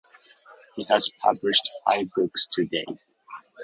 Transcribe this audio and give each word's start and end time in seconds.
He 0.75 0.85
has 0.85 1.11
published 1.21 1.69
five 1.85 2.09
books 2.15 2.47
to 2.53 2.65
date. 2.65 2.97